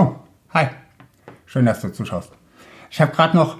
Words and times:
Oh, 0.00 0.14
hi. 0.54 0.68
Schön, 1.44 1.66
dass 1.66 1.80
du 1.80 1.92
zuschaust. 1.92 2.30
Ich 2.88 3.00
habe 3.00 3.10
gerade 3.10 3.36
noch 3.36 3.58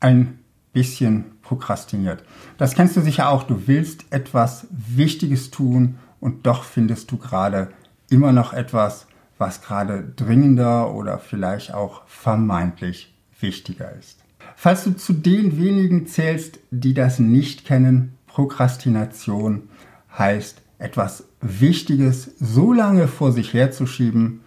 ein 0.00 0.38
bisschen 0.74 1.40
prokrastiniert. 1.40 2.22
Das 2.58 2.74
kennst 2.74 2.94
du 2.94 3.00
sicher 3.00 3.30
auch. 3.30 3.44
Du 3.44 3.66
willst 3.66 4.04
etwas 4.10 4.66
Wichtiges 4.70 5.50
tun 5.50 5.98
und 6.20 6.46
doch 6.46 6.64
findest 6.64 7.10
du 7.10 7.16
gerade 7.16 7.68
immer 8.10 8.32
noch 8.32 8.52
etwas, 8.52 9.06
was 9.38 9.62
gerade 9.62 10.04
dringender 10.14 10.92
oder 10.92 11.18
vielleicht 11.18 11.72
auch 11.72 12.02
vermeintlich 12.06 13.16
wichtiger 13.40 13.90
ist. 13.98 14.22
Falls 14.56 14.84
du 14.84 14.94
zu 14.94 15.14
den 15.14 15.56
wenigen 15.56 16.06
zählst, 16.06 16.58
die 16.70 16.92
das 16.92 17.18
nicht 17.18 17.64
kennen, 17.64 18.18
Prokrastination 18.26 19.70
heißt, 20.18 20.60
etwas 20.78 21.24
Wichtiges 21.40 22.32
so 22.38 22.74
lange 22.74 23.08
vor 23.08 23.32
sich 23.32 23.54
herzuschieben, 23.54 24.42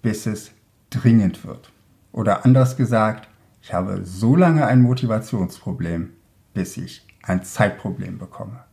bis 0.00 0.26
es 0.26 0.53
dringend 0.94 1.44
wird. 1.44 1.70
Oder 2.12 2.44
anders 2.44 2.76
gesagt, 2.76 3.28
ich 3.62 3.72
habe 3.72 4.04
so 4.04 4.36
lange 4.36 4.66
ein 4.66 4.82
Motivationsproblem, 4.82 6.10
bis 6.52 6.76
ich 6.76 7.06
ein 7.22 7.42
Zeitproblem 7.42 8.18
bekomme. 8.18 8.64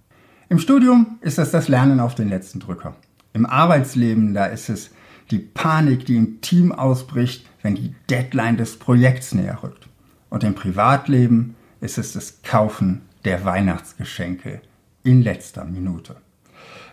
Im 0.49 0.59
Studium 0.59 1.17
ist 1.21 1.39
es 1.39 1.51
das 1.51 1.67
Lernen 1.67 1.99
auf 1.99 2.13
den 2.13 2.29
letzten 2.29 2.59
Drücker. 2.59 2.95
Im 3.33 3.45
Arbeitsleben, 3.45 4.33
da 4.33 4.45
ist 4.45 4.69
es 4.69 4.91
die 5.31 5.39
Panik, 5.39 6.05
die 6.05 6.17
im 6.17 6.41
Team 6.41 6.73
ausbricht, 6.73 7.47
wenn 7.61 7.75
die 7.75 7.95
Deadline 8.09 8.57
des 8.57 8.77
Projekts 8.77 9.33
näher 9.33 9.63
rückt. 9.63 9.87
Und 10.29 10.43
im 10.43 10.53
Privatleben 10.53 11.55
ist 11.79 11.97
es 11.97 12.13
das 12.13 12.41
Kaufen 12.43 13.01
der 13.23 13.45
Weihnachtsgeschenke 13.45 14.61
in 15.03 15.21
letzter 15.21 15.63
Minute. 15.65 16.17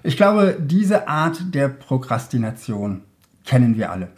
Ich 0.02 0.16
glaube, 0.16 0.56
diese 0.60 1.08
Art 1.08 1.54
der 1.54 1.68
Prokrastination 1.68 3.02
kennen 3.44 3.76
wir 3.76 3.90
alle. 3.90 4.08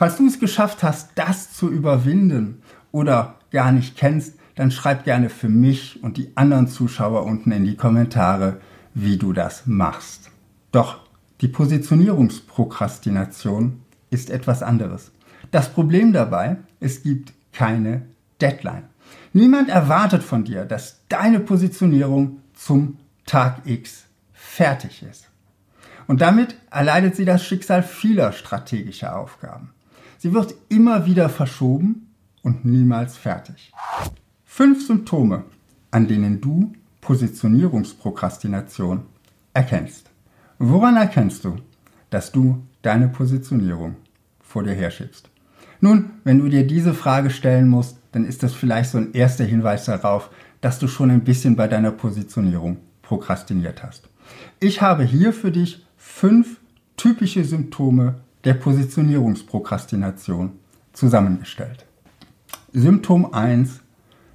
Falls 0.00 0.16
du 0.16 0.26
es 0.26 0.40
geschafft 0.40 0.82
hast, 0.82 1.10
das 1.16 1.52
zu 1.52 1.70
überwinden 1.70 2.62
oder 2.90 3.34
gar 3.50 3.70
nicht 3.70 3.98
kennst, 3.98 4.38
dann 4.54 4.70
schreib 4.70 5.04
gerne 5.04 5.28
für 5.28 5.50
mich 5.50 6.02
und 6.02 6.16
die 6.16 6.34
anderen 6.38 6.68
Zuschauer 6.68 7.26
unten 7.26 7.52
in 7.52 7.66
die 7.66 7.76
Kommentare, 7.76 8.62
wie 8.94 9.18
du 9.18 9.34
das 9.34 9.66
machst. 9.66 10.30
Doch 10.72 11.00
die 11.42 11.48
Positionierungsprokrastination 11.48 13.82
ist 14.08 14.30
etwas 14.30 14.62
anderes. 14.62 15.12
Das 15.50 15.70
Problem 15.70 16.14
dabei, 16.14 16.56
es 16.80 17.02
gibt 17.02 17.34
keine 17.52 18.06
Deadline. 18.40 18.84
Niemand 19.34 19.68
erwartet 19.68 20.22
von 20.22 20.44
dir, 20.44 20.64
dass 20.64 21.02
deine 21.10 21.40
Positionierung 21.40 22.38
zum 22.54 22.96
Tag 23.26 23.66
X 23.66 24.06
fertig 24.32 25.02
ist. 25.02 25.28
Und 26.06 26.22
damit 26.22 26.56
erleidet 26.70 27.16
sie 27.16 27.26
das 27.26 27.44
Schicksal 27.44 27.82
vieler 27.82 28.32
strategischer 28.32 29.14
Aufgaben. 29.14 29.74
Sie 30.22 30.34
wird 30.34 30.54
immer 30.68 31.06
wieder 31.06 31.30
verschoben 31.30 32.08
und 32.42 32.66
niemals 32.66 33.16
fertig. 33.16 33.72
Fünf 34.44 34.86
Symptome, 34.86 35.44
an 35.90 36.08
denen 36.08 36.42
du 36.42 36.74
Positionierungsprokrastination 37.00 39.04
erkennst. 39.54 40.10
Woran 40.58 40.98
erkennst 40.98 41.46
du, 41.46 41.56
dass 42.10 42.32
du 42.32 42.62
deine 42.82 43.08
Positionierung 43.08 43.96
vor 44.42 44.62
dir 44.62 44.74
herschiebst? 44.74 45.30
Nun, 45.80 46.10
wenn 46.24 46.38
du 46.38 46.50
dir 46.50 46.66
diese 46.66 46.92
Frage 46.92 47.30
stellen 47.30 47.68
musst, 47.68 47.96
dann 48.12 48.26
ist 48.26 48.42
das 48.42 48.52
vielleicht 48.52 48.90
so 48.90 48.98
ein 48.98 49.14
erster 49.14 49.44
Hinweis 49.44 49.86
darauf, 49.86 50.28
dass 50.60 50.78
du 50.78 50.86
schon 50.86 51.10
ein 51.10 51.24
bisschen 51.24 51.56
bei 51.56 51.66
deiner 51.66 51.92
Positionierung 51.92 52.76
prokrastiniert 53.00 53.82
hast. 53.82 54.06
Ich 54.58 54.82
habe 54.82 55.02
hier 55.02 55.32
für 55.32 55.50
dich 55.50 55.86
fünf 55.96 56.60
typische 56.98 57.42
Symptome 57.42 58.16
der 58.44 58.54
Positionierungsprokrastination 58.54 60.52
zusammengestellt. 60.92 61.86
Symptom 62.72 63.32
1. 63.32 63.80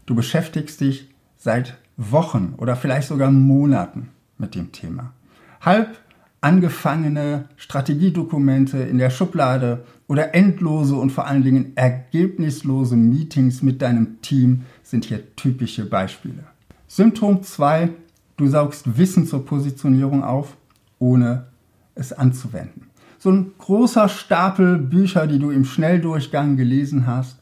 Du 0.06 0.16
beschäftigst 0.16 0.82
dich 0.82 1.10
seit 1.38 1.78
Wochen 1.98 2.56
oder 2.58 2.76
vielleicht 2.76 3.08
sogar 3.08 3.32
Monaten 3.32 4.10
mit 4.38 4.56
dem 4.56 4.72
Thema. 4.72 5.14
Halb 5.62 5.98
angefangene 6.42 7.50
Strategiedokumente 7.56 8.78
in 8.78 9.00
der 9.00 9.10
Schublade 9.10 9.84
oder 10.08 10.36
endlose 10.36 10.96
und 10.96 11.12
vor 11.12 11.26
allen 11.26 11.44
Dingen 11.44 11.72
ergebnislose 11.76 12.96
Meetings 12.96 13.64
mit 13.64 13.82
deinem 13.82 14.22
Team 14.22 14.62
sind 14.84 15.06
hier 15.06 15.36
typische 15.36 15.86
Beispiele. 15.86 16.44
Symptom 16.88 17.42
2, 17.42 17.90
du 18.38 18.48
saugst 18.48 18.98
Wissen 18.98 19.26
zur 19.26 19.44
Positionierung 19.44 20.24
auf, 20.24 20.56
ohne 21.00 21.48
es 21.96 22.14
anzuwenden. 22.14 22.92
So 23.26 23.32
ein 23.32 23.54
großer 23.58 24.08
Stapel 24.08 24.78
Bücher, 24.78 25.26
die 25.26 25.40
du 25.40 25.50
im 25.50 25.66
Schnelldurchgang 25.66 26.58
gelesen 26.58 27.08
hast, 27.08 27.42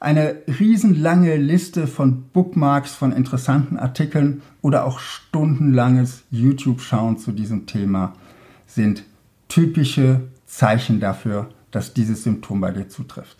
eine 0.00 0.38
riesenlange 0.48 1.36
Liste 1.36 1.86
von 1.86 2.24
Bookmarks 2.32 2.92
von 2.92 3.12
interessanten 3.12 3.76
Artikeln 3.78 4.42
oder 4.62 4.84
auch 4.84 4.98
stundenlanges 4.98 6.24
YouTube-Schauen 6.32 7.18
zu 7.18 7.30
diesem 7.30 7.66
Thema 7.66 8.14
sind 8.66 9.04
typische 9.46 10.22
Zeichen 10.44 10.98
dafür, 10.98 11.50
dass 11.70 11.94
dieses 11.94 12.24
Symptom 12.24 12.60
bei 12.60 12.72
dir 12.72 12.88
zutrifft. 12.88 13.36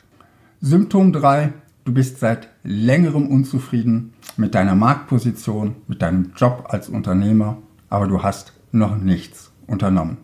Symptom 0.61 1.13
3, 1.13 1.53
du 1.85 1.93
bist 1.93 2.21
seit 2.21 2.49
längerem 2.63 3.27
unzufrieden 3.27 4.13
mit 4.37 4.55
deiner 4.55 4.77
Marktposition, 4.77 5.75
mit 5.89 6.01
deinem 6.01 6.31
Job 6.37 6.67
als 6.69 6.89
Unternehmer, 6.89 7.59
aber 7.91 8.07
du 8.07 8.23
hast 8.23 8.53
noch 8.71 8.97
nichts 8.97 9.51
unternommen. 9.67 10.19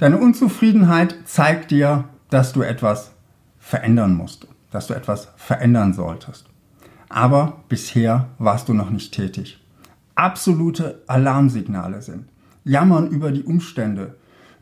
Deine 0.00 0.18
Unzufriedenheit 0.18 1.14
zeigt 1.24 1.70
dir, 1.70 2.04
dass 2.28 2.52
du 2.52 2.62
etwas 2.62 3.12
verändern 3.58 4.14
musst 4.14 4.48
dass 4.70 4.86
du 4.86 4.94
etwas 4.94 5.28
verändern 5.36 5.92
solltest. 5.92 6.46
Aber 7.08 7.64
bisher 7.68 8.28
warst 8.38 8.68
du 8.68 8.74
noch 8.74 8.90
nicht 8.90 9.12
tätig. 9.12 9.60
Absolute 10.14 11.02
Alarmsignale 11.06 12.02
sind. 12.02 12.26
Jammern 12.64 13.08
über 13.08 13.32
die 13.32 13.42
Umstände, 13.42 14.16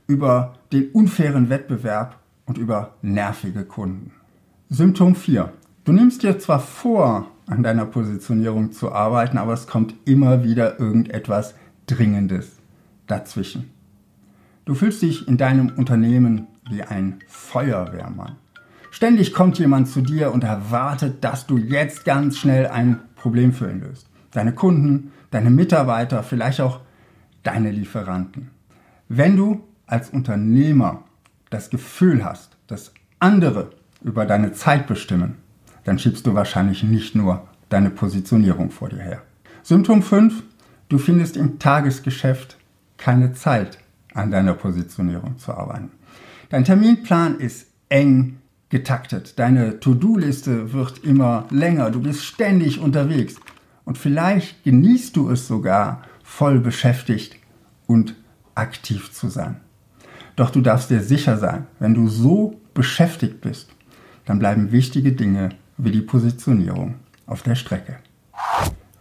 über 0.06 0.54
den 0.72 0.90
unfairen 0.92 1.50
Wettbewerb 1.50 2.18
und 2.46 2.56
über 2.56 2.94
nervige 3.02 3.64
Kunden. 3.64 4.12
Symptom 4.70 5.14
4. 5.14 5.52
Du 5.84 5.92
nimmst 5.92 6.22
dir 6.22 6.38
zwar 6.38 6.60
vor, 6.60 7.26
an 7.46 7.62
deiner 7.62 7.86
Positionierung 7.86 8.72
zu 8.72 8.92
arbeiten, 8.92 9.38
aber 9.38 9.54
es 9.54 9.66
kommt 9.66 9.94
immer 10.04 10.44
wieder 10.44 10.78
irgendetwas 10.78 11.54
Dringendes 11.86 12.58
dazwischen. 13.06 13.70
Du 14.68 14.74
fühlst 14.74 15.00
dich 15.00 15.26
in 15.26 15.38
deinem 15.38 15.70
Unternehmen 15.70 16.46
wie 16.68 16.82
ein 16.82 17.20
Feuerwehrmann. 17.26 18.36
Ständig 18.90 19.32
kommt 19.32 19.58
jemand 19.58 19.88
zu 19.88 20.02
dir 20.02 20.30
und 20.30 20.44
erwartet, 20.44 21.24
dass 21.24 21.46
du 21.46 21.56
jetzt 21.56 22.04
ganz 22.04 22.36
schnell 22.36 22.66
ein 22.66 23.00
Problem 23.16 23.54
für 23.54 23.70
ihn 23.70 23.80
löst. 23.80 24.10
Deine 24.30 24.52
Kunden, 24.52 25.10
deine 25.30 25.48
Mitarbeiter, 25.48 26.22
vielleicht 26.22 26.60
auch 26.60 26.80
deine 27.44 27.70
Lieferanten. 27.70 28.50
Wenn 29.08 29.38
du 29.38 29.64
als 29.86 30.10
Unternehmer 30.10 31.04
das 31.48 31.70
Gefühl 31.70 32.22
hast, 32.22 32.58
dass 32.66 32.92
andere 33.20 33.70
über 34.04 34.26
deine 34.26 34.52
Zeit 34.52 34.86
bestimmen, 34.86 35.36
dann 35.84 35.98
schiebst 35.98 36.26
du 36.26 36.34
wahrscheinlich 36.34 36.82
nicht 36.82 37.14
nur 37.14 37.48
deine 37.70 37.88
Positionierung 37.88 38.70
vor 38.70 38.90
dir 38.90 39.00
her. 39.00 39.22
Symptom 39.62 40.02
5. 40.02 40.42
Du 40.90 40.98
findest 40.98 41.38
im 41.38 41.58
Tagesgeschäft 41.58 42.58
keine 42.98 43.32
Zeit, 43.32 43.78
an 44.18 44.30
deiner 44.30 44.54
Positionierung 44.54 45.38
zu 45.38 45.54
arbeiten. 45.54 45.90
Dein 46.50 46.64
Terminplan 46.64 47.38
ist 47.38 47.66
eng 47.88 48.38
getaktet. 48.68 49.38
Deine 49.38 49.80
To-Do-Liste 49.80 50.72
wird 50.72 51.04
immer 51.04 51.46
länger. 51.50 51.90
Du 51.90 52.02
bist 52.02 52.24
ständig 52.24 52.80
unterwegs. 52.80 53.36
Und 53.84 53.96
vielleicht 53.96 54.64
genießt 54.64 55.16
du 55.16 55.30
es 55.30 55.46
sogar, 55.46 56.02
voll 56.22 56.60
beschäftigt 56.60 57.36
und 57.86 58.14
aktiv 58.54 59.12
zu 59.12 59.28
sein. 59.28 59.60
Doch 60.36 60.50
du 60.50 60.60
darfst 60.60 60.90
dir 60.90 61.00
sicher 61.00 61.38
sein, 61.38 61.66
wenn 61.78 61.94
du 61.94 62.08
so 62.08 62.60
beschäftigt 62.74 63.40
bist, 63.40 63.70
dann 64.26 64.38
bleiben 64.38 64.72
wichtige 64.72 65.12
Dinge 65.12 65.48
wie 65.78 65.90
die 65.90 66.02
Positionierung 66.02 66.96
auf 67.26 67.42
der 67.42 67.54
Strecke. 67.54 67.96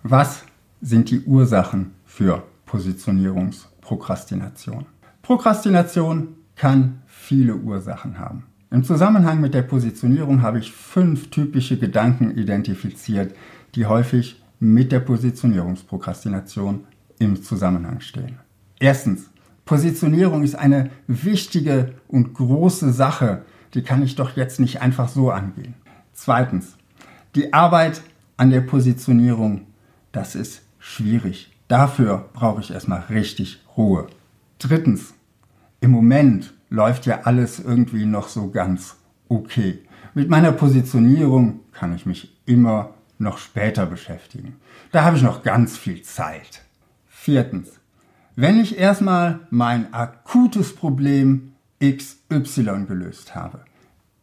Was 0.03 0.43
sind 0.81 1.09
die 1.09 1.25
Ursachen 1.25 1.95
für 2.05 2.43
Positionierungsprokrastination? 2.65 4.85
Prokrastination 5.27 6.37
kann 6.55 7.01
viele 7.05 7.57
Ursachen 7.57 8.17
haben. 8.17 8.45
Im 8.71 8.85
Zusammenhang 8.85 9.41
mit 9.41 9.53
der 9.53 9.61
Positionierung 9.61 10.41
habe 10.41 10.59
ich 10.59 10.71
fünf 10.71 11.31
typische 11.31 11.77
Gedanken 11.77 12.31
identifiziert, 12.37 13.35
die 13.75 13.87
häufig 13.87 14.41
mit 14.61 14.93
der 14.93 15.01
Positionierungsprokrastination 15.01 16.85
im 17.19 17.43
Zusammenhang 17.43 17.99
stehen. 17.99 18.39
Erstens, 18.79 19.29
Positionierung 19.65 20.43
ist 20.43 20.55
eine 20.55 20.91
wichtige 21.07 21.95
und 22.07 22.33
große 22.33 22.93
Sache, 22.93 23.41
die 23.73 23.81
kann 23.81 24.03
ich 24.03 24.15
doch 24.15 24.37
jetzt 24.37 24.61
nicht 24.61 24.81
einfach 24.81 25.09
so 25.09 25.29
angehen. 25.29 25.73
Zweitens, 26.13 26.77
die 27.35 27.51
Arbeit 27.51 28.01
an 28.37 28.49
der 28.49 28.61
Positionierung, 28.61 29.67
das 30.13 30.35
ist 30.35 30.61
schwierig. 30.79 31.51
Dafür 31.67 32.29
brauche 32.31 32.61
ich 32.61 32.71
erstmal 32.71 33.01
richtig 33.09 33.61
Ruhe. 33.75 34.07
Drittens, 34.59 35.13
im 35.79 35.91
Moment 35.91 36.53
läuft 36.69 37.05
ja 37.05 37.21
alles 37.23 37.59
irgendwie 37.59 38.05
noch 38.05 38.27
so 38.27 38.49
ganz 38.49 38.97
okay. 39.29 39.79
Mit 40.13 40.29
meiner 40.29 40.51
Positionierung 40.51 41.61
kann 41.71 41.95
ich 41.95 42.05
mich 42.05 42.37
immer 42.45 42.93
noch 43.19 43.37
später 43.37 43.85
beschäftigen. 43.85 44.57
Da 44.91 45.03
habe 45.03 45.17
ich 45.17 45.23
noch 45.23 45.43
ganz 45.43 45.77
viel 45.77 46.01
Zeit. 46.01 46.63
Viertens. 47.07 47.79
Wenn 48.35 48.59
ich 48.59 48.77
erstmal 48.77 49.39
mein 49.49 49.93
akutes 49.93 50.75
Problem 50.75 51.53
XY 51.81 52.85
gelöst 52.87 53.35
habe, 53.35 53.61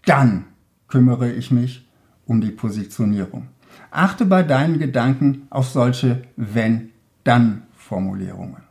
dann 0.04 0.44
kümmere 0.88 1.32
ich 1.32 1.50
mich 1.50 1.88
um 2.26 2.40
die 2.40 2.52
Positionierung. 2.52 3.48
Achte 3.90 4.24
bei 4.26 4.42
deinen 4.42 4.78
Gedanken 4.78 5.46
auf 5.50 5.68
solche 5.68 6.22
Wenn-Dann-Formulierungen. 6.36 8.62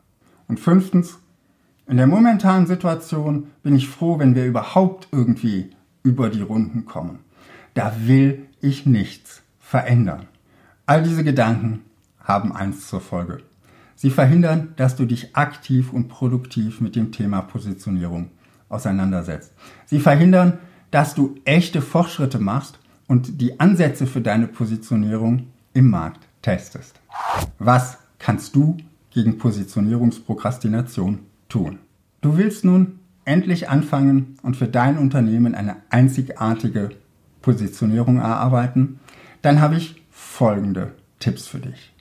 Und 0.47 0.59
fünftens, 0.59 1.19
in 1.87 1.97
der 1.97 2.07
momentanen 2.07 2.65
Situation 2.65 3.47
bin 3.61 3.75
ich 3.75 3.89
froh, 3.89 4.19
wenn 4.19 4.35
wir 4.35 4.45
überhaupt 4.45 5.09
irgendwie 5.11 5.71
über 6.01 6.29
die 6.29 6.41
Runden 6.41 6.85
kommen. 6.85 7.19
Da 7.73 7.93
will 8.05 8.45
ich 8.61 8.85
nichts 8.85 9.41
verändern. 9.59 10.27
All 10.85 11.03
diese 11.03 11.23
Gedanken 11.23 11.81
haben 12.19 12.55
eins 12.55 12.87
zur 12.87 13.01
Folge. 13.01 13.39
Sie 13.95 14.09
verhindern, 14.09 14.73
dass 14.75 14.95
du 14.95 15.05
dich 15.05 15.35
aktiv 15.35 15.91
und 15.91 16.07
produktiv 16.07 16.81
mit 16.81 16.95
dem 16.95 17.11
Thema 17.11 17.41
Positionierung 17.41 18.31
auseinandersetzt. 18.69 19.53
Sie 19.85 19.99
verhindern, 19.99 20.59
dass 20.91 21.15
du 21.15 21.35
echte 21.45 21.81
Fortschritte 21.81 22.39
machst 22.39 22.79
und 23.07 23.41
die 23.41 23.59
Ansätze 23.59 24.07
für 24.07 24.21
deine 24.21 24.47
Positionierung 24.47 25.47
im 25.73 25.89
Markt 25.89 26.27
testest. 26.41 26.99
Was 27.59 27.97
kannst 28.19 28.55
du 28.55 28.77
gegen 29.09 29.37
Positionierungsprokrastination 29.37 31.19
tun? 31.53 31.77
Du 32.21 32.37
willst 32.37 32.65
nun 32.65 32.99
endlich 33.25 33.69
anfangen 33.69 34.37
und 34.41 34.57
für 34.57 34.67
dein 34.67 34.97
Unternehmen 34.97 35.53
eine 35.53 35.75
einzigartige 35.91 36.89
Positionierung 37.41 38.17
erarbeiten? 38.17 38.99
Dann 39.43 39.61
habe 39.61 39.75
ich 39.75 40.01
folgende 40.09 40.93
Tipps 41.19 41.47
für 41.47 41.59
dich. 41.59 41.93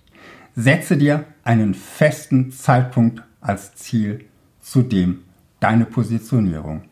Setze 0.54 0.96
dir 0.96 1.26
einen 1.44 1.75
festen 1.75 2.50
Zeitpunkt 2.50 3.22
als 3.40 3.75
Ziel, 3.75 4.25
zu 4.60 4.82
dem 4.82 5.20
deine 5.60 5.84
Positionierung 5.84 6.84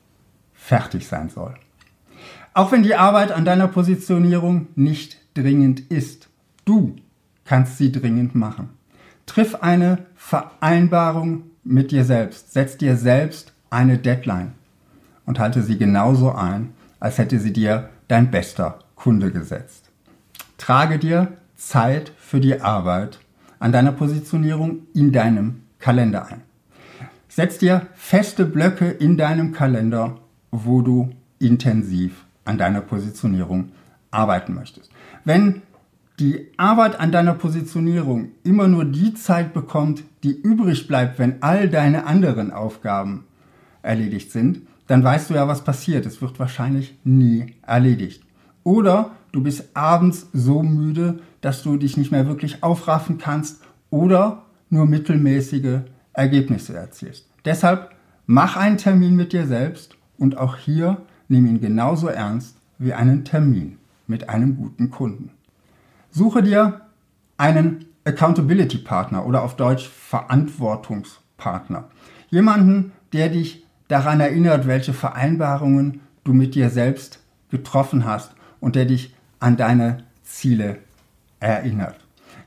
fertig 0.52 1.06
sein 1.08 1.30
soll. 1.30 1.54
Auch 2.52 2.72
wenn 2.72 2.82
die 2.82 2.94
Arbeit 2.94 3.32
an 3.32 3.44
deiner 3.44 3.68
Positionierung 3.68 4.66
nicht 4.74 5.18
dringend 5.34 5.80
ist, 5.90 6.28
du 6.64 6.96
kannst 7.44 7.78
sie 7.78 7.90
dringend 7.90 8.34
machen. 8.34 8.70
Triff 9.24 9.54
eine 9.62 10.06
Vereinbarung 10.16 11.49
mit 11.64 11.90
dir 11.90 12.04
selbst. 12.04 12.52
Setz 12.52 12.76
dir 12.76 12.96
selbst 12.96 13.52
eine 13.70 13.98
Deadline 13.98 14.52
und 15.26 15.38
halte 15.38 15.62
sie 15.62 15.78
genauso 15.78 16.32
ein, 16.32 16.72
als 16.98 17.18
hätte 17.18 17.38
sie 17.38 17.52
dir 17.52 17.90
dein 18.08 18.30
bester 18.30 18.80
Kunde 18.96 19.30
gesetzt. 19.30 19.90
Trage 20.58 20.98
dir 20.98 21.28
Zeit 21.56 22.12
für 22.18 22.40
die 22.40 22.60
Arbeit 22.60 23.18
an 23.58 23.72
deiner 23.72 23.92
Positionierung 23.92 24.86
in 24.94 25.12
deinem 25.12 25.62
Kalender 25.78 26.26
ein. 26.26 26.42
Setz 27.28 27.58
dir 27.58 27.86
feste 27.94 28.44
Blöcke 28.44 28.90
in 28.90 29.16
deinem 29.16 29.52
Kalender, 29.52 30.18
wo 30.50 30.82
du 30.82 31.10
intensiv 31.38 32.24
an 32.44 32.58
deiner 32.58 32.80
Positionierung 32.80 33.70
arbeiten 34.10 34.54
möchtest. 34.54 34.90
Wenn 35.24 35.62
die 36.20 36.46
Arbeit 36.58 37.00
an 37.00 37.12
deiner 37.12 37.34
Positionierung 37.34 38.28
immer 38.44 38.68
nur 38.68 38.84
die 38.84 39.14
Zeit 39.14 39.54
bekommt, 39.54 40.04
die 40.22 40.38
übrig 40.38 40.86
bleibt, 40.86 41.18
wenn 41.18 41.42
all 41.42 41.68
deine 41.68 42.06
anderen 42.06 42.52
Aufgaben 42.52 43.24
erledigt 43.82 44.30
sind, 44.30 44.62
dann 44.86 45.02
weißt 45.02 45.30
du 45.30 45.34
ja, 45.34 45.48
was 45.48 45.64
passiert. 45.64 46.04
Es 46.04 46.20
wird 46.20 46.38
wahrscheinlich 46.38 46.98
nie 47.04 47.54
erledigt. 47.66 48.22
Oder 48.64 49.12
du 49.32 49.42
bist 49.42 49.74
abends 49.74 50.28
so 50.34 50.62
müde, 50.62 51.20
dass 51.40 51.62
du 51.62 51.78
dich 51.78 51.96
nicht 51.96 52.12
mehr 52.12 52.26
wirklich 52.26 52.62
aufraffen 52.62 53.16
kannst 53.16 53.62
oder 53.88 54.42
nur 54.68 54.84
mittelmäßige 54.86 55.80
Ergebnisse 56.12 56.76
erzielst. 56.76 57.28
Deshalb 57.46 57.92
mach 58.26 58.56
einen 58.56 58.76
Termin 58.76 59.16
mit 59.16 59.32
dir 59.32 59.46
selbst 59.46 59.96
und 60.18 60.36
auch 60.36 60.56
hier 60.56 60.98
nimm 61.28 61.46
ihn 61.46 61.60
genauso 61.60 62.08
ernst 62.08 62.56
wie 62.78 62.92
einen 62.92 63.24
Termin 63.24 63.78
mit 64.06 64.28
einem 64.28 64.56
guten 64.56 64.90
Kunden. 64.90 65.30
Suche 66.10 66.42
dir 66.42 66.80
einen 67.36 67.86
Accountability 68.04 68.78
Partner 68.78 69.24
oder 69.26 69.42
auf 69.42 69.56
Deutsch 69.56 69.88
Verantwortungspartner. 69.88 71.84
Jemanden, 72.28 72.92
der 73.12 73.28
dich 73.28 73.64
daran 73.88 74.20
erinnert, 74.20 74.66
welche 74.66 74.92
Vereinbarungen 74.92 76.00
du 76.24 76.32
mit 76.32 76.54
dir 76.54 76.70
selbst 76.70 77.20
getroffen 77.50 78.04
hast 78.04 78.32
und 78.60 78.76
der 78.76 78.84
dich 78.86 79.14
an 79.38 79.56
deine 79.56 80.04
Ziele 80.22 80.78
erinnert. 81.40 81.96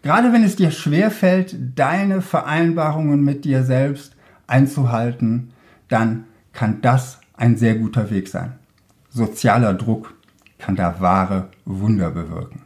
Gerade 0.02 0.34
wenn 0.34 0.44
es 0.44 0.56
dir 0.56 0.72
schwerfällt, 0.72 1.56
deine 1.76 2.22
Vereinbarungen 2.22 3.24
mit 3.24 3.46
dir 3.46 3.64
selbst 3.64 4.16
einzuhalten, 4.48 5.52
dann 5.88 6.26
kann 6.52 6.82
das 6.82 7.20
ein 7.36 7.58
sehr 7.58 7.76
guter 7.76 8.10
Weg 8.10 8.28
sein. 8.28 8.54
Sozialer 9.10 9.74
Druck 9.74 10.14
kann 10.58 10.76
da 10.76 11.00
wahre 11.00 11.50
Wunder 11.66 12.12
bewirken. 12.12 12.63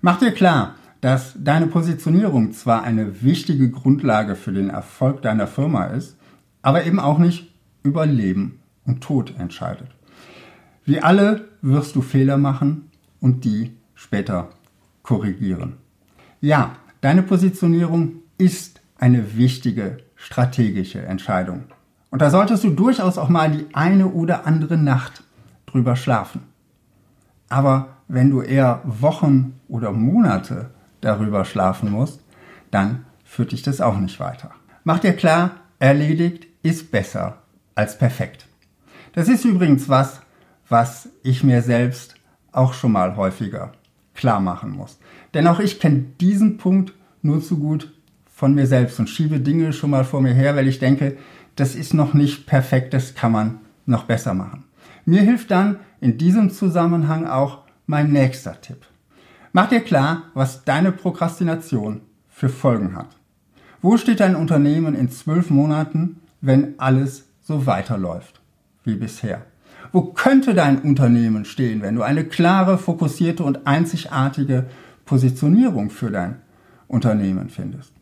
Mach 0.00 0.18
dir 0.18 0.32
klar, 0.32 0.74
dass 1.00 1.34
deine 1.38 1.66
Positionierung 1.66 2.52
zwar 2.52 2.82
eine 2.82 3.22
wichtige 3.22 3.70
Grundlage 3.70 4.36
für 4.36 4.52
den 4.52 4.70
Erfolg 4.70 5.22
deiner 5.22 5.46
Firma 5.46 5.84
ist, 5.84 6.16
aber 6.62 6.84
eben 6.84 7.00
auch 7.00 7.18
nicht 7.18 7.52
über 7.82 8.06
Leben 8.06 8.60
und 8.84 9.02
Tod 9.02 9.34
entscheidet. 9.38 9.88
Wie 10.84 11.00
alle 11.00 11.48
wirst 11.62 11.96
du 11.96 12.02
Fehler 12.02 12.38
machen 12.38 12.90
und 13.20 13.44
die 13.44 13.76
später 13.94 14.50
korrigieren. 15.02 15.74
Ja, 16.40 16.76
deine 17.00 17.22
Positionierung 17.22 18.22
ist 18.38 18.80
eine 18.98 19.36
wichtige 19.36 19.98
strategische 20.14 21.02
Entscheidung. 21.02 21.64
Und 22.10 22.22
da 22.22 22.30
solltest 22.30 22.64
du 22.64 22.70
durchaus 22.70 23.18
auch 23.18 23.28
mal 23.28 23.50
die 23.50 23.66
eine 23.74 24.08
oder 24.08 24.46
andere 24.46 24.76
Nacht 24.76 25.24
drüber 25.66 25.96
schlafen. 25.96 26.42
Aber 27.48 27.97
wenn 28.08 28.30
du 28.30 28.42
eher 28.42 28.82
Wochen 28.84 29.60
oder 29.68 29.92
Monate 29.92 30.70
darüber 31.00 31.44
schlafen 31.44 31.90
musst, 31.90 32.24
dann 32.70 33.04
führt 33.24 33.52
dich 33.52 33.62
das 33.62 33.80
auch 33.80 33.98
nicht 33.98 34.18
weiter. 34.18 34.50
Mach 34.84 34.98
dir 34.98 35.12
klar, 35.12 35.52
erledigt 35.78 36.46
ist 36.62 36.90
besser 36.90 37.38
als 37.74 37.98
perfekt. 37.98 38.46
Das 39.12 39.28
ist 39.28 39.44
übrigens 39.44 39.88
was, 39.88 40.20
was 40.68 41.08
ich 41.22 41.44
mir 41.44 41.62
selbst 41.62 42.14
auch 42.52 42.72
schon 42.72 42.92
mal 42.92 43.16
häufiger 43.16 43.72
klar 44.14 44.40
machen 44.40 44.70
muss. 44.70 44.98
Denn 45.34 45.46
auch 45.46 45.60
ich 45.60 45.78
kenne 45.78 46.04
diesen 46.20 46.56
Punkt 46.56 46.92
nur 47.22 47.42
zu 47.42 47.58
gut 47.58 47.92
von 48.34 48.54
mir 48.54 48.66
selbst 48.66 48.98
und 48.98 49.08
schiebe 49.08 49.40
Dinge 49.40 49.72
schon 49.72 49.90
mal 49.90 50.04
vor 50.04 50.20
mir 50.20 50.34
her, 50.34 50.56
weil 50.56 50.68
ich 50.68 50.78
denke, 50.78 51.16
das 51.56 51.74
ist 51.74 51.94
noch 51.94 52.14
nicht 52.14 52.46
perfekt, 52.46 52.94
das 52.94 53.14
kann 53.14 53.32
man 53.32 53.58
noch 53.86 54.04
besser 54.04 54.34
machen. 54.34 54.64
Mir 55.04 55.22
hilft 55.22 55.50
dann 55.50 55.78
in 56.00 56.18
diesem 56.18 56.50
Zusammenhang 56.50 57.26
auch 57.26 57.62
mein 57.88 58.12
nächster 58.12 58.60
Tipp. 58.60 58.86
Mach 59.52 59.68
dir 59.68 59.80
klar, 59.80 60.24
was 60.34 60.64
deine 60.64 60.92
Prokrastination 60.92 62.02
für 62.28 62.50
Folgen 62.50 62.94
hat. 62.94 63.16
Wo 63.80 63.96
steht 63.96 64.20
dein 64.20 64.36
Unternehmen 64.36 64.94
in 64.94 65.10
zwölf 65.10 65.50
Monaten, 65.50 66.20
wenn 66.40 66.78
alles 66.78 67.24
so 67.42 67.66
weiterläuft 67.66 68.40
wie 68.84 68.94
bisher? 68.94 69.46
Wo 69.90 70.02
könnte 70.02 70.54
dein 70.54 70.82
Unternehmen 70.82 71.46
stehen, 71.46 71.80
wenn 71.80 71.94
du 71.94 72.02
eine 72.02 72.24
klare, 72.24 72.76
fokussierte 72.76 73.42
und 73.42 73.66
einzigartige 73.66 74.66
Positionierung 75.06 75.88
für 75.88 76.10
dein 76.10 76.42
Unternehmen 76.88 77.48
findest? 77.48 77.92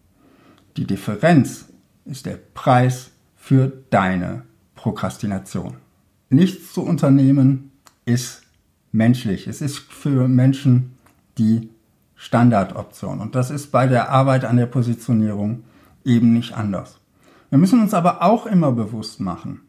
Die 0.76 0.86
Differenz 0.86 1.66
ist 2.06 2.26
der 2.26 2.38
Preis 2.54 3.12
für 3.36 3.72
deine 3.90 4.42
Prokrastination. 4.74 5.76
Nichts 6.28 6.72
zu 6.72 6.82
unternehmen 6.82 7.70
ist 8.04 8.45
menschlich. 8.96 9.46
Es 9.46 9.60
ist 9.60 9.78
für 9.78 10.26
Menschen 10.26 10.94
die 11.38 11.70
Standardoption. 12.16 13.20
Und 13.20 13.34
das 13.34 13.50
ist 13.50 13.70
bei 13.70 13.86
der 13.86 14.10
Arbeit 14.10 14.44
an 14.44 14.56
der 14.56 14.66
Positionierung 14.66 15.64
eben 16.04 16.32
nicht 16.32 16.54
anders. 16.54 16.98
Wir 17.50 17.58
müssen 17.58 17.80
uns 17.80 17.94
aber 17.94 18.22
auch 18.22 18.46
immer 18.46 18.72
bewusst 18.72 19.20
machen, 19.20 19.60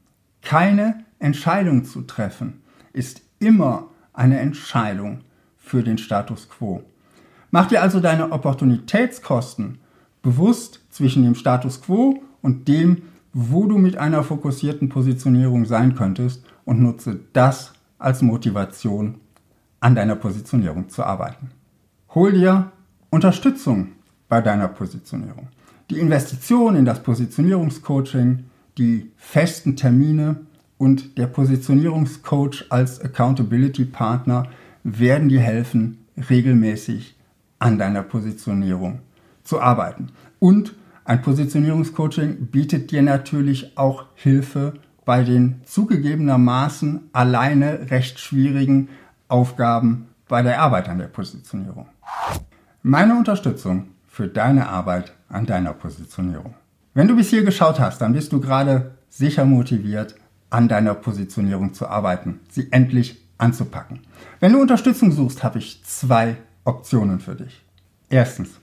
keine 0.42 1.04
Entscheidung 1.20 1.84
zu 1.84 2.02
treffen 2.02 2.62
ist 2.94 3.22
immer 3.40 3.90
eine 4.14 4.40
Entscheidung 4.40 5.20
für 5.58 5.84
den 5.84 5.98
Status 5.98 6.50
quo. 6.50 6.82
Mach 7.52 7.68
dir 7.68 7.82
also 7.82 8.00
deine 8.00 8.32
Opportunitätskosten 8.32 9.78
bewusst 10.24 10.82
zwischen 10.90 11.24
dem 11.24 11.36
Status 11.36 11.82
quo 11.82 12.22
und 12.42 12.68
dem, 12.68 13.04
wo 13.34 13.68
du 13.68 13.78
mit 13.78 13.98
einer 13.98 14.24
fokussierten 14.24 14.90
Positionierung 14.90 15.66
sein 15.66 15.96
könntest 15.96 16.44
und 16.66 16.82
nutze 16.82 17.20
das 17.34 17.74
als 17.98 18.22
Motivation, 18.22 19.16
an 19.80 19.96
deiner 19.96 20.16
Positionierung 20.16 20.90
zu 20.90 21.04
arbeiten. 21.04 21.52
Hol 22.16 22.32
dir 22.32 22.72
Unterstützung 23.10 23.90
bei 24.28 24.42
deiner 24.42 24.68
Positionierung. 24.68 25.50
Die 25.90 26.00
Investition 26.00 26.76
in 26.76 26.86
das 26.86 27.02
Positionierungscoaching, 27.04 28.46
die 28.78 29.12
festen 29.18 29.76
Termine 29.76 30.38
und 30.78 31.18
der 31.18 31.28
Positionierungscoach 31.28 32.66
als 32.70 33.00
Accountability 33.02 33.86
Partner 33.86 34.48
werden 34.84 35.30
dir 35.30 35.40
helfen, 35.40 36.06
regelmäßig 36.30 37.16
an 37.60 37.78
deiner 37.78 38.04
Positionierung 38.04 39.00
zu 39.44 39.62
arbeiten. 39.62 40.10
Und 40.40 40.76
ein 41.06 41.22
Positionierungscoaching 41.22 42.48
bietet 42.48 42.92
dir 42.92 43.02
natürlich 43.02 43.78
auch 43.78 44.06
Hilfe 44.16 44.74
bei 45.08 45.24
den 45.24 45.62
zugegebenermaßen 45.64 47.12
alleine 47.14 47.90
recht 47.92 48.20
schwierigen 48.20 48.90
Aufgaben 49.30 50.10
bei 50.28 50.42
der 50.42 50.60
Arbeit 50.60 50.90
an 50.90 50.98
der 50.98 51.08
Positionierung. 51.08 51.88
Meine 52.84 53.18
Unterstützung 53.18 53.88
für 54.06 54.28
deine 54.28 54.68
Arbeit 54.68 55.14
an 55.30 55.46
deiner 55.46 55.72
Positionierung. 55.72 56.56
Wenn 56.94 57.08
du 57.08 57.16
bis 57.16 57.30
hier 57.30 57.46
geschaut 57.46 57.80
hast, 57.80 58.02
dann 58.02 58.12
bist 58.12 58.34
du 58.34 58.42
gerade 58.42 58.98
sicher 59.10 59.46
motiviert, 59.46 60.16
an 60.50 60.68
deiner 60.68 60.94
Positionierung 60.94 61.74
zu 61.74 61.88
arbeiten, 61.88 62.42
sie 62.50 62.70
endlich 62.74 63.26
anzupacken. 63.38 64.02
Wenn 64.42 64.52
du 64.52 64.60
Unterstützung 64.60 65.14
suchst, 65.14 65.42
habe 65.42 65.60
ich 65.60 65.86
zwei 65.86 66.36
Optionen 66.66 67.22
für 67.22 67.36
dich. 67.36 67.64
Erstens, 68.10 68.60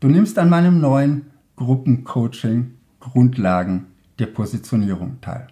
du 0.00 0.08
nimmst 0.08 0.36
an 0.40 0.50
meinem 0.50 0.80
neuen 0.80 1.30
Gruppencoaching 1.54 2.74
Grundlagen 2.98 3.86
der 4.18 4.26
Positionierung 4.26 5.20
teil. 5.20 5.46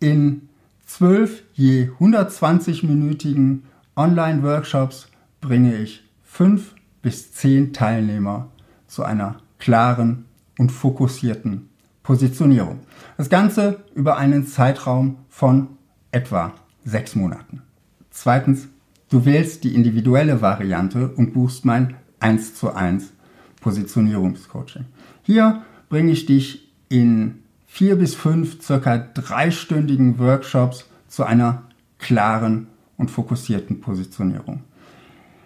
In 0.00 0.48
zwölf 0.86 1.42
je 1.54 1.90
120-minütigen 1.98 3.64
Online-Workshops 3.96 5.08
bringe 5.40 5.76
ich 5.76 6.04
fünf 6.22 6.74
bis 7.02 7.32
zehn 7.32 7.72
Teilnehmer 7.72 8.48
zu 8.86 9.02
einer 9.02 9.36
klaren 9.58 10.26
und 10.56 10.70
fokussierten 10.70 11.68
Positionierung. 12.04 12.80
Das 13.16 13.28
Ganze 13.28 13.82
über 13.94 14.16
einen 14.16 14.46
Zeitraum 14.46 15.16
von 15.28 15.68
etwa 16.12 16.54
sechs 16.84 17.16
Monaten. 17.16 17.62
Zweitens, 18.10 18.68
du 19.10 19.24
wählst 19.24 19.64
die 19.64 19.74
individuelle 19.74 20.40
Variante 20.40 21.08
und 21.08 21.34
buchst 21.34 21.64
mein 21.64 21.96
1 22.20 22.54
zu 22.54 22.72
1 22.72 23.12
Positionierungscoaching. 23.60 24.84
Hier 25.22 25.62
bringe 25.88 26.12
ich 26.12 26.24
dich 26.24 26.72
in 26.88 27.42
vier 27.68 27.96
bis 27.96 28.16
fünf 28.16 28.60
circa 28.60 28.98
dreistündigen 28.98 30.18
Workshops 30.18 30.86
zu 31.06 31.22
einer 31.22 31.62
klaren 31.98 32.66
und 32.96 33.10
fokussierten 33.10 33.80
Positionierung. 33.80 34.64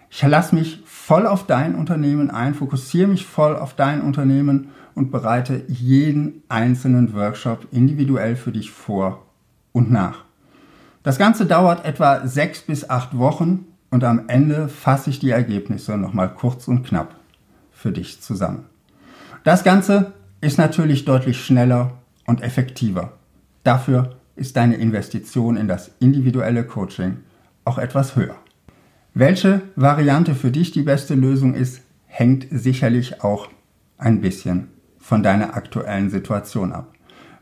Ich 0.09 0.21
lasse 0.23 0.55
mich 0.55 0.81
voll 0.85 1.27
auf 1.27 1.45
dein 1.45 1.75
Unternehmen 1.75 2.31
ein, 2.31 2.55
fokussiere 2.55 3.07
mich 3.07 3.25
voll 3.25 3.55
auf 3.55 3.75
dein 3.75 4.01
Unternehmen 4.01 4.69
und 4.95 5.11
bereite 5.11 5.63
jeden 5.67 6.43
einzelnen 6.49 7.13
Workshop 7.13 7.67
individuell 7.71 8.35
für 8.35 8.51
dich 8.51 8.71
vor 8.71 9.25
und 9.71 9.91
nach. 9.91 10.23
Das 11.03 11.17
Ganze 11.17 11.45
dauert 11.45 11.85
etwa 11.85 12.25
sechs 12.25 12.61
bis 12.61 12.89
acht 12.89 13.17
Wochen 13.17 13.65
und 13.89 14.03
am 14.03 14.27
Ende 14.27 14.69
fasse 14.69 15.09
ich 15.09 15.19
die 15.19 15.31
Ergebnisse 15.31 15.97
nochmal 15.97 16.33
kurz 16.33 16.67
und 16.67 16.83
knapp 16.83 17.15
für 17.71 17.91
dich 17.91 18.21
zusammen. 18.21 18.65
Das 19.43 19.63
Ganze 19.63 20.13
ist 20.41 20.57
natürlich 20.57 21.05
deutlich 21.05 21.43
schneller 21.43 21.91
und 22.25 22.41
effektiver. 22.41 23.13
Dafür 23.63 24.15
ist 24.35 24.57
deine 24.57 24.75
Investition 24.75 25.57
in 25.57 25.67
das 25.67 25.91
individuelle 25.99 26.63
Coaching 26.63 27.17
auch 27.65 27.77
etwas 27.77 28.15
höher. 28.15 28.35
Welche 29.13 29.61
Variante 29.75 30.33
für 30.33 30.51
dich 30.51 30.71
die 30.71 30.81
beste 30.81 31.13
Lösung 31.13 31.53
ist, 31.53 31.81
hängt 32.05 32.47
sicherlich 32.49 33.23
auch 33.23 33.47
ein 33.97 34.21
bisschen 34.21 34.69
von 34.97 35.21
deiner 35.21 35.55
aktuellen 35.55 36.09
Situation 36.09 36.71
ab. 36.71 36.93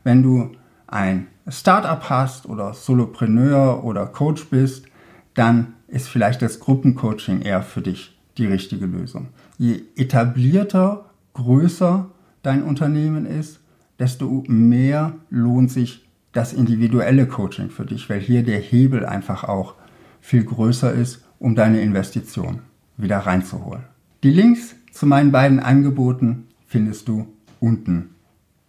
Wenn 0.04 0.22
du 0.22 0.52
ein 0.86 1.28
Startup 1.48 2.08
hast 2.10 2.46
oder 2.46 2.74
Solopreneur 2.74 3.84
oder 3.84 4.06
Coach 4.06 4.46
bist, 4.48 4.86
dann 5.34 5.74
ist 5.88 6.08
vielleicht 6.08 6.42
das 6.42 6.60
Gruppencoaching 6.60 7.40
eher 7.40 7.62
für 7.62 7.80
dich 7.80 8.18
die 8.38 8.46
richtige 8.46 8.86
Lösung. 8.86 9.28
Je 9.58 9.82
etablierter, 9.96 11.06
größer 11.34 12.10
dein 12.42 12.62
Unternehmen 12.62 13.26
ist, 13.26 13.60
desto 14.02 14.42
mehr 14.48 15.14
lohnt 15.30 15.70
sich 15.70 16.04
das 16.32 16.52
individuelle 16.52 17.28
Coaching 17.28 17.70
für 17.70 17.86
dich, 17.86 18.10
weil 18.10 18.18
hier 18.18 18.42
der 18.42 18.58
Hebel 18.58 19.06
einfach 19.06 19.44
auch 19.44 19.76
viel 20.20 20.42
größer 20.42 20.92
ist, 20.92 21.24
um 21.38 21.54
deine 21.54 21.80
Investition 21.80 22.62
wieder 22.96 23.18
reinzuholen. 23.18 23.84
Die 24.24 24.32
Links 24.32 24.74
zu 24.90 25.06
meinen 25.06 25.30
beiden 25.30 25.60
Angeboten 25.60 26.48
findest 26.66 27.06
du 27.06 27.28
unten 27.60 28.16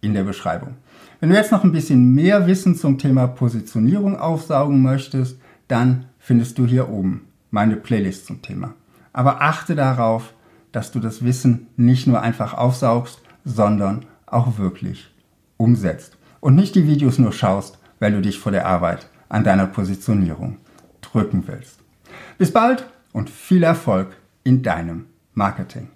in 0.00 0.14
der 0.14 0.22
Beschreibung. 0.22 0.76
Wenn 1.18 1.30
du 1.30 1.34
jetzt 1.34 1.50
noch 1.50 1.64
ein 1.64 1.72
bisschen 1.72 2.14
mehr 2.14 2.46
Wissen 2.46 2.76
zum 2.76 2.98
Thema 2.98 3.26
Positionierung 3.26 4.16
aufsaugen 4.16 4.82
möchtest, 4.82 5.40
dann 5.66 6.04
findest 6.20 6.58
du 6.58 6.66
hier 6.66 6.88
oben 6.88 7.22
meine 7.50 7.74
Playlist 7.74 8.26
zum 8.26 8.40
Thema. 8.40 8.74
Aber 9.12 9.42
achte 9.42 9.74
darauf, 9.74 10.32
dass 10.70 10.92
du 10.92 11.00
das 11.00 11.24
Wissen 11.24 11.66
nicht 11.76 12.06
nur 12.06 12.22
einfach 12.22 12.54
aufsaugst, 12.54 13.20
sondern 13.44 14.04
auch 14.26 14.58
wirklich 14.58 15.10
umsetzt. 15.56 16.16
Und 16.40 16.54
nicht 16.54 16.74
die 16.74 16.86
Videos 16.86 17.18
nur 17.18 17.32
schaust, 17.32 17.78
weil 18.00 18.12
du 18.12 18.20
dich 18.20 18.38
vor 18.38 18.52
der 18.52 18.66
Arbeit 18.66 19.08
an 19.28 19.44
deiner 19.44 19.66
Positionierung 19.66 20.58
drücken 21.00 21.44
willst. 21.46 21.78
Bis 22.38 22.52
bald 22.52 22.86
und 23.12 23.30
viel 23.30 23.62
Erfolg 23.62 24.16
in 24.42 24.62
deinem 24.62 25.06
Marketing. 25.32 25.88